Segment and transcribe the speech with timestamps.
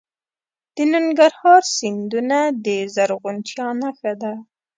[0.75, 4.33] د ننګرهار سیندونه د زرغونتیا نښه ده.